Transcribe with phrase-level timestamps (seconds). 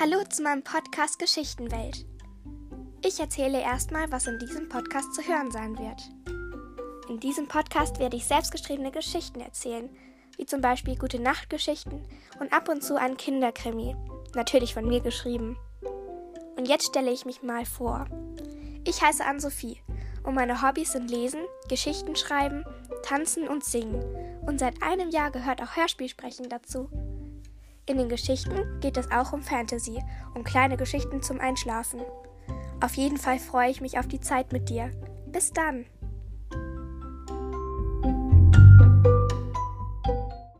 [0.00, 2.04] Hallo zu meinem Podcast Geschichtenwelt.
[3.04, 6.02] Ich erzähle erstmal, was in diesem Podcast zu hören sein wird.
[7.08, 9.88] In diesem Podcast werde ich selbstgeschriebene Geschichten erzählen,
[10.36, 12.04] wie zum Beispiel gute Nachtgeschichten
[12.40, 13.94] und ab und zu einen Kinderkrimi,
[14.34, 15.56] natürlich von mir geschrieben.
[16.56, 18.06] Und jetzt stelle ich mich mal vor.
[18.84, 19.80] Ich heiße Ann-Sophie
[20.24, 22.64] und meine Hobbys sind Lesen, Geschichten schreiben,
[23.04, 24.02] Tanzen und Singen.
[24.44, 26.90] Und seit einem Jahr gehört auch Hörspielsprechen dazu.
[27.86, 30.02] In den Geschichten geht es auch um Fantasy,
[30.34, 32.00] um kleine Geschichten zum Einschlafen.
[32.80, 34.90] Auf jeden Fall freue ich mich auf die Zeit mit dir.
[35.26, 35.84] Bis dann!